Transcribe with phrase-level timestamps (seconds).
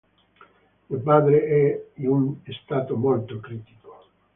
[0.89, 3.99] Mio padre è in uno stato molto critico.